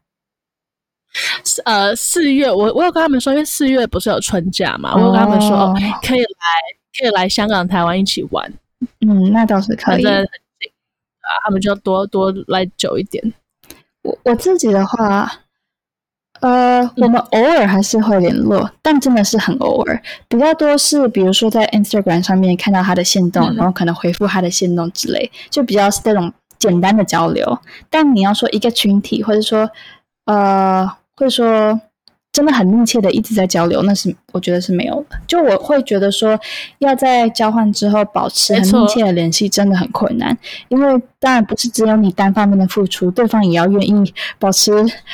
[1.63, 6.27] 呃，四月我我有跟他们说，因为四月不是有春假嘛，哦、我有跟他们说可以来，
[6.99, 8.53] 可以来香港、台湾一起玩。
[9.01, 10.03] 嗯，那倒是可以。
[10.03, 10.25] 反正很
[10.59, 10.69] 近
[11.21, 13.33] 啊，他们就要多多来久一点。
[14.03, 15.41] 我我自己的话。
[16.41, 27.57] 呃，我们偶尔还是会联络，嗯、但真的是很偶尔，比较多是比如说在 Instagram 上面看到他的线动，嗯、然后可能回复他的线动之类，就比较是这种简单的交流。
[27.89, 29.69] 但你要说一个群体，或者说
[30.25, 31.79] 呃，或者说。
[32.35, 35.17] 真的很密切的一直在交流，那是我觉得是没有的。
[35.25, 36.37] 就我会觉得说，
[36.79, 40.37] 要在交换之后保持很密切的联系，真的很困难。
[40.67, 44.73] 因为当然不是只有你单方面的付出，对方也要愿意保持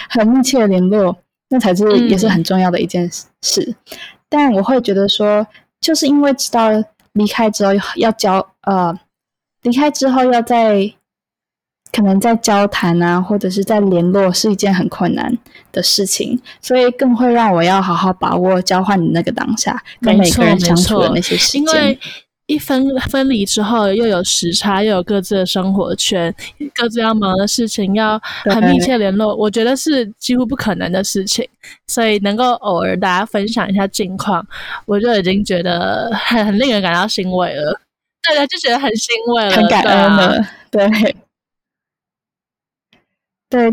[0.10, 1.16] 很密切的联络，
[1.50, 3.08] 那才是也是很重要的一件
[3.44, 3.62] 事。
[3.62, 3.76] 嗯、
[4.28, 5.46] 但我会觉得说，
[5.80, 6.72] 就是因为知道
[7.14, 9.00] 离开之后要交呃，
[9.62, 10.92] 离开之后要在。
[11.92, 15.38] 可能在交谈啊，或者是在联络，是一件很困难
[15.72, 21.62] 的事情，所以更会让我要好好把握交换的那个当下，跟每个人相处的那些时间。
[21.62, 22.00] 因为
[22.48, 26.34] 一分分离之后，又有时差，又有各自的生活圈，
[26.76, 31.48] 各自要忙的事情，要很密切联络，我觉得是几乎不可能的事情。
[31.88, 34.46] 所以能够偶尔大家分享一下近况，
[34.86, 37.80] 我就已经觉得很很令人感到欣慰了。
[38.24, 40.90] 大家就觉得很欣慰了，很感恩了，对。
[40.90, 41.16] 对，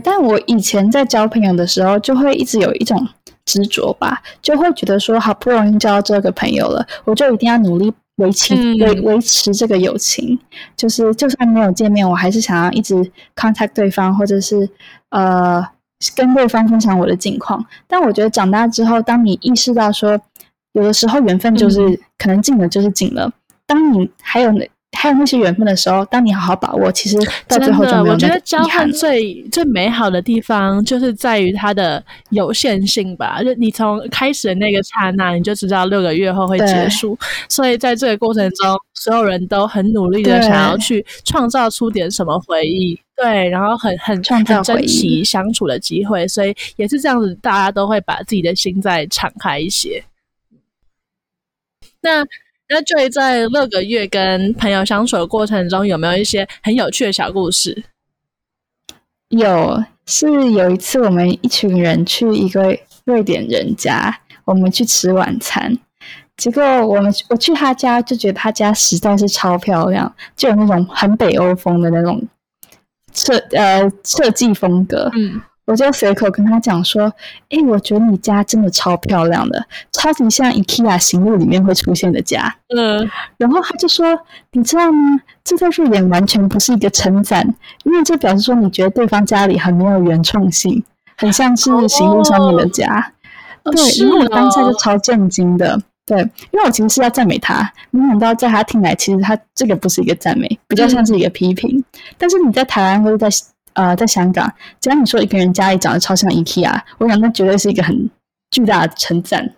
[0.03, 3.07] 但我以前在交朋友的时候，就会一直有一种
[3.45, 10.37] 执着吧，就会觉得说，好不容易交到这个朋友了，我就一定要努力维持维维持这个友情。
[10.77, 12.97] 就是就算没有见面，我还是想要一直
[13.37, 14.69] contact 对方，或者是
[15.11, 15.65] 呃
[16.17, 17.65] 跟对方分享我的近况。
[17.87, 20.21] 但我觉得长大之后，当你意识到说，
[20.73, 23.33] 有的时候缘分就是、嗯、可能尽了就是尽了，
[23.65, 24.69] 当你还有那。
[24.97, 27.17] 还有那些缘分的时候，当你好好把握，其实
[27.47, 28.15] 到最后就没有。
[28.15, 33.41] 我觉得交换最最美好的地方，就是在于它的有限性吧。
[33.43, 37.17] 就你从开始的那个刹那，你就知道六个月后会结束。
[37.49, 42.99] 所以在这个过程中，所有人都很努力的想要去创造出点什么回忆。
[43.15, 46.27] 对，然后很很很珍惜相处的机会。
[46.27, 50.03] 所以也是这样子，大家都会把自己的心再敞开一些。
[52.01, 52.25] 那。
[52.71, 57.85] 那 Joy 在六个月跟朋友相处的过程中，有没有一些很有趣的小故事？
[59.31, 65.77] 有，是有一次我们一群人去一个瑞典人家，我们去吃晚餐，
[66.37, 72.23] 结果我们我去他家就觉得他家实在是超漂亮，就有那种很北欧风的那种
[73.15, 75.41] 设呃设计风格，嗯。
[75.69, 77.13] 我就随口跟他讲说
[77.51, 79.63] ：“诶，我觉得你家真的超漂亮的，
[79.93, 83.07] 超级像 IKEA 行录里面会出现的家。”嗯，
[83.37, 84.19] 然后他就说
[84.53, 85.21] ：“你知道吗？
[85.45, 87.47] 这在瑞典完全不是一个称赞，
[87.85, 90.83] 因为这表示说你觉得对方家里很没有原创性，
[91.19, 93.13] 很像是行路上面的家。
[93.65, 95.79] 哦”对，因为、哦、我当下就超震惊的。
[96.07, 96.19] 对，
[96.51, 101.77] 因为我其实是要赞美他，没想到在他听来，其实他这个不是一个赞美，比较像是一个批评。
[101.77, 101.85] 嗯、
[102.17, 103.29] 但是你在台湾或者在。
[103.79, 108.11] 呃，在香港，只要你说一个人家里长得超像 IKEA，我想那绝对是一个很
[108.51, 109.49] 巨大的称赞。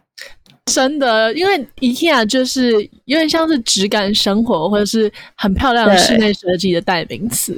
[0.67, 2.73] 真的，因为 IKEA 就是
[3.07, 7.55] 有点像是质感生活或者是很漂亮的室内设计的代名词。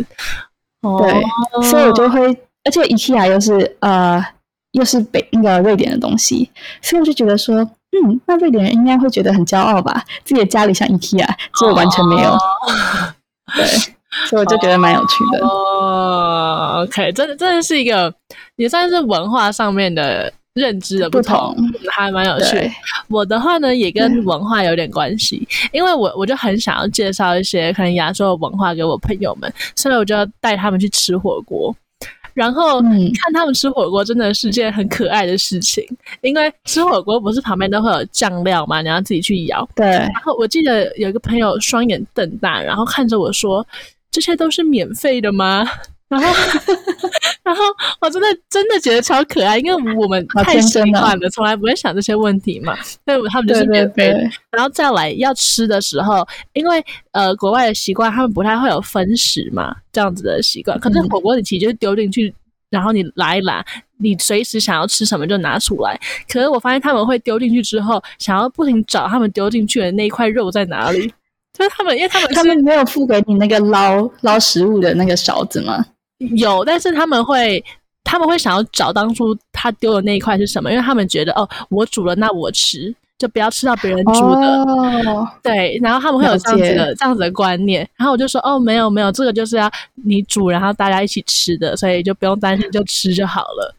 [0.81, 2.25] 对，哦、所以我就会，
[2.63, 4.25] 而且 IKEA 又是呃
[4.71, 6.49] 又是北那个瑞典的东西，
[6.81, 12.31] 所以我就觉得说，嗯，那瑞典人应该会觉得很骄傲吧，自己的家里像 IKEA，结果完全没有。
[12.31, 12.39] 哦、
[13.57, 13.67] 对。
[14.27, 16.77] 所以我就觉得蛮有趣的哦。
[16.79, 18.13] Oh, OK，真的真的是一个
[18.57, 22.71] 也算是文化上面的认知的不同，不同还蛮有趣的。
[23.09, 31.75] 我的话呢，也跟文化有点关系，因为我我就很想要介绍一些可能亚洲的文化给我朋友们，所以我就要带他们去吃火锅。
[32.35, 35.85] 然后看他们吃火锅，真的是件很可爱的事情，
[36.23, 39.69] 因为吃火锅不是旁边都会有酱料嘛，你要自己去舀。
[39.75, 39.87] 对。
[39.87, 43.67] 然后我记得有一个朋友双眼瞪大，然后看着我说。
[44.13, 45.67] 这些都是免费的吗？
[46.13, 46.27] 然后，
[47.43, 47.63] 然后
[48.03, 52.77] 我真的真的觉得超可爱，因为我们太习惯了，从来不会想这些问题嘛。
[52.83, 54.13] 所以他们就是免费的。
[54.13, 54.31] 对对对。
[54.51, 60.79] 然后再来要吃的时候，因为呃国外的习惯，他们不太会有分食嘛，这样子的习惯。
[60.79, 62.35] 可是火锅里其实就是丢进去，嗯、
[62.69, 63.65] 然后你拿一拿，
[63.97, 65.99] 你随时想要吃什么就拿出来。
[66.31, 71.11] 可是我发现他们会丢进去之后，想要不停找他们丢进去的那一块肉在哪里。
[71.53, 75.85] 就是他们，因为他们他们没有付给你那个捞捞食物的那个勺子吗？
[76.37, 77.63] 有，但是他们会
[78.05, 84.63] 他们会想要找当初他丢的那一块是什么，因为他们觉得哦，我煮了，那我吃，就不要吃到别人煮的。
[84.63, 87.87] 哦、对，然后他们会有这样子的这样子的观念。
[87.97, 89.71] 然后我就说哦，没有没有，这个就是要
[90.05, 93.75] 你煮，然后大家一起吃的，所以就不用担心，就吃就好了。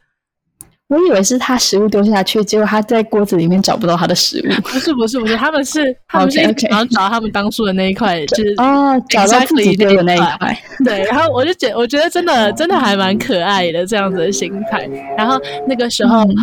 [0.93, 4.61] 我以为是他食物丢下去，结果他在锅子里面找不到他的食物。
[4.61, 6.39] 不是不是不是，他们是 他们是
[6.69, 10.57] 然后找他们当初的那一块，就是哦，找到自己丢的那一块。
[10.85, 14.87] 对，然后我就觉我觉得真的真的还蛮可爱的这样子的心态。
[15.17, 16.23] 然后那个时候。
[16.23, 16.35] 嗯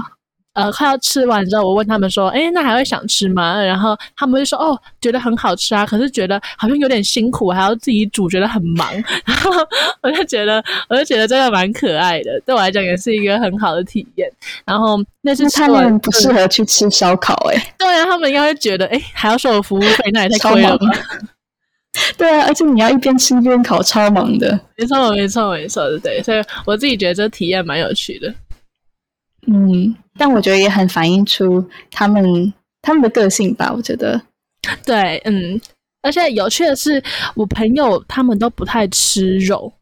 [0.63, 8.89] 呃，快要吃完之后，我问他们说：“哎，那还会想吃吗？”然后他们就说：“哦，觉得很好吃啊，可是觉得好像有点辛苦，还要自己煮，觉得很忙。”
[9.25, 9.51] 然后
[10.03, 14.31] 我就觉得，我就觉得真的蛮可爱的，对我来讲也是一个很好的体验。
[14.65, 20.87] 然后那是他们不适合去吃烧烤诶、欸、对啊，他们应该会觉得，哎，还要收我服务费，那也太 亏了吧？
[22.17, 24.59] 对啊，而且你要一边吃一边烤，超忙的。
[24.77, 28.33] 没错，没错，没错，对，所以我自己觉得这体验蛮有趣的。
[29.47, 33.73] 嗯，但我觉得也很反映出他们他们的个性吧。
[33.75, 34.21] 我觉得，
[34.85, 35.61] 对，嗯，
[36.03, 37.03] 而且有趣的是，
[37.35, 39.73] 我朋友他们都不太吃肉，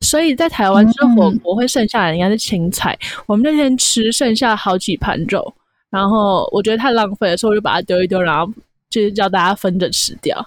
[0.00, 2.98] 所以在台湾吃火锅会剩下的应该是青菜。
[3.00, 5.54] 嗯、我们那天吃剩下好几盘肉，
[5.90, 8.50] 然后我觉得太浪费了，所以我就把它丢一丢，然后
[8.88, 10.44] 就是叫大家分着吃掉。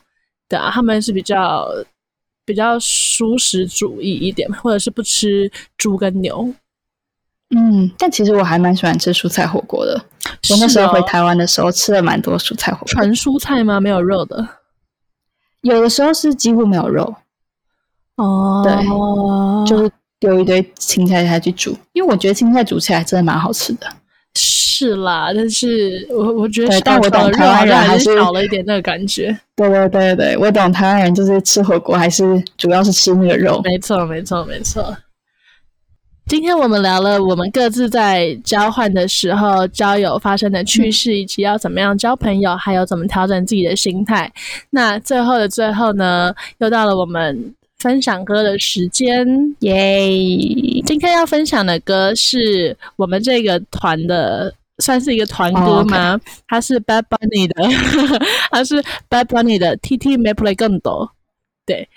[0.49, 1.68] 对啊，他们是比较
[2.43, 6.53] 比较素食主义一点，或者是不吃猪跟牛。
[7.54, 10.02] 嗯，但其实我还蛮喜欢吃蔬菜火锅的。
[10.50, 12.88] 我那时候回台湾的时候吃了蛮多蔬菜火锅。
[12.88, 13.80] 纯蔬菜吗？
[13.80, 14.48] 没有肉的？
[15.62, 17.16] 有的时候是几乎没有肉。
[18.18, 23.88] 哦，对，就是丢一堆青菜下去煮，因为我觉得青菜煮起来真的蛮好吃的。
[24.38, 29.38] 是啦，但是我我觉得，但我懂台湾人还是少了一点那个感觉。
[29.56, 33.62] 对对对对，我懂台湾人就是吃火锅还是主要是吃那个肉。
[33.64, 34.96] 没错没错没错。
[36.28, 44.32] 今天我们聊了我们各自在交换的时候交友发生的趣事，以及要怎么样交朋友，还有怎么调整自己的心态。
[44.71, 49.28] 那最后的最后呢，又到了我们分享歌的时间，
[49.59, 50.09] 耶！
[50.84, 56.21] 今天要分享的歌是我们这个团的，算是一个团歌吗？Oh.
[56.47, 57.69] 它是 Bad Bunny 的，
[58.49, 61.11] 它是 Bad Bunny 的 TT Me Play 更多，
[61.67, 61.88] 对。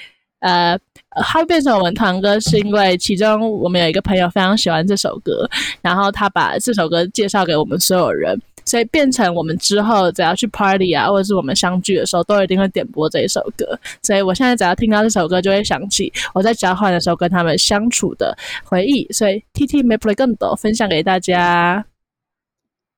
[0.40, 0.78] 呃，
[1.24, 5.48] 它变成我们团歌，是因为其中我们有一个朋友非常喜欢这首歌，
[5.82, 13.66] 然后他把这首歌介绍给我们所有人，所以变成我们之后只要去 party 啊，或者是我们相聚的时候，都一定会点播这一首歌。
[14.00, 19.04] 所以我现在只要听到这首歌，就会想起我在交换的时候跟他们相处的回忆。
[19.10, 21.84] 所以 TT Me Play 更多分享给大家。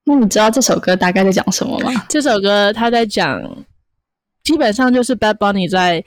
[0.05, 2.05] 那你知道这首歌大概在讲什么吗？
[2.07, 3.43] 这首歌他在讲，
[4.45, 6.05] 基本上就是 Bad Bunny 在。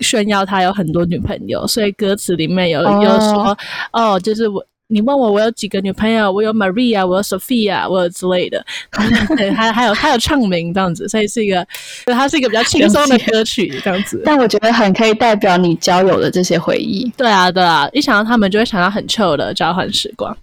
[0.00, 3.56] 炫耀他有很多女朋友，所以歌词里面有有说
[3.92, 8.64] 哦，就是我，你问我我有几个女朋友，我有 Maria，我有 Sophia，我有之类的，
[9.36, 11.66] 对，还还有他有唱名这样子，所以是一个，
[12.06, 14.20] 它是一个比较轻松的歌曲这样子。
[14.24, 17.08] 但我觉得很可以代表你交友的这些回忆。
[17.16, 20.36] 对啊，对啊，一想到他们就会想到很 chill 的交换时光。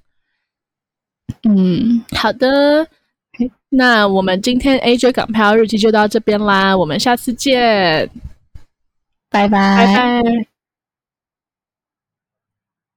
[1.44, 2.88] 嗯，好的，
[3.70, 8.10] 那我们今天 AJ 港漂日记就到这边啦，我们下次见。
[9.30, 10.57] 拜拜。